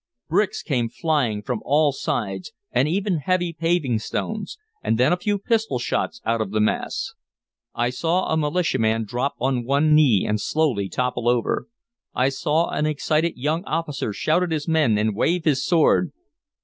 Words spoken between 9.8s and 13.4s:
knee and slowly topple over. I saw an excited